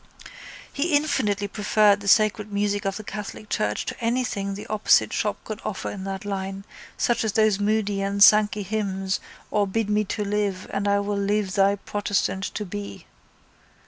He 0.73 0.95
infinitely 0.95 1.47
preferred 1.47 1.99
the 1.99 2.07
sacred 2.07 2.51
music 2.51 2.85
of 2.85 2.97
the 2.97 3.03
catholic 3.03 3.49
church 3.49 3.85
to 3.85 4.03
anything 4.03 4.55
the 4.55 4.65
opposite 4.65 5.13
shop 5.13 5.37
could 5.43 5.61
offer 5.63 5.91
in 5.91 6.05
that 6.05 6.25
line 6.25 6.63
such 6.97 7.23
as 7.23 7.33
those 7.33 7.59
Moody 7.59 8.01
and 8.01 8.23
Sankey 8.23 8.63
hymns 8.63 9.19
or 9.51 9.67
Bid 9.67 9.91
me 9.91 10.03
to 10.05 10.25
live 10.25 10.67
and 10.73 10.87
I 10.87 10.99
will 11.01 11.19
live 11.19 11.53
thy 11.53 11.75
protestant 11.75 12.45
to 12.55 12.65
be. 12.65 13.05